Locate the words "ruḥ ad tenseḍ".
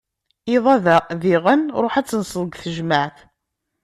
1.83-2.43